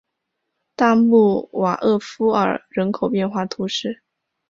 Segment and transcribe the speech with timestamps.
[0.75, 4.01] 大穆瓦厄夫尔人口变化图示